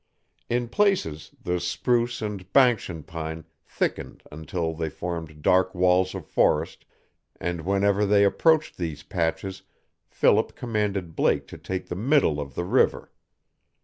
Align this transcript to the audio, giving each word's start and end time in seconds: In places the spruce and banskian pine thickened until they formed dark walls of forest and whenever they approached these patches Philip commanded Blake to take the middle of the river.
In 0.49 0.67
places 0.67 1.29
the 1.39 1.59
spruce 1.59 2.23
and 2.23 2.51
banskian 2.53 3.03
pine 3.03 3.45
thickened 3.67 4.23
until 4.31 4.73
they 4.73 4.89
formed 4.89 5.43
dark 5.43 5.75
walls 5.75 6.15
of 6.15 6.25
forest 6.25 6.85
and 7.39 7.61
whenever 7.61 8.03
they 8.07 8.23
approached 8.25 8.77
these 8.77 9.03
patches 9.03 9.61
Philip 10.07 10.55
commanded 10.55 11.15
Blake 11.15 11.45
to 11.49 11.57
take 11.59 11.85
the 11.85 11.95
middle 11.95 12.39
of 12.41 12.55
the 12.55 12.65
river. 12.65 13.11